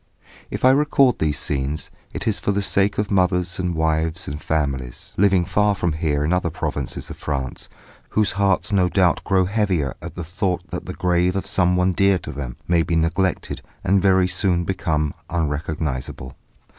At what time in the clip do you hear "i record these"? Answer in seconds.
0.65-1.37